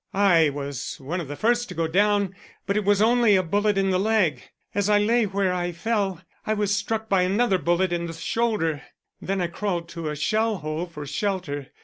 I 0.15 0.49
was 0.49 0.99
one 0.99 1.21
of 1.21 1.27
the 1.27 1.35
first 1.35 1.69
to 1.69 1.75
go 1.75 1.87
down 1.87 2.33
but 2.65 2.75
it 2.75 2.83
was 2.83 3.03
only 3.03 3.35
a 3.35 3.43
bullet 3.43 3.77
in 3.77 3.91
the 3.91 3.99
leg. 3.99 4.41
As 4.73 4.89
I 4.89 4.97
lay 4.97 5.25
where 5.27 5.53
I 5.53 5.71
fell 5.71 6.21
I 6.43 6.55
was 6.55 6.75
struck 6.75 7.07
by 7.07 7.21
another 7.21 7.59
bullet 7.59 7.93
in 7.93 8.07
the 8.07 8.13
shoulder. 8.13 8.81
Then 9.21 9.41
I 9.41 9.45
crawled 9.45 9.87
to 9.89 10.09
a 10.09 10.15
shell 10.15 10.57
hole 10.57 10.87
for 10.87 11.05
shelter. 11.05 11.67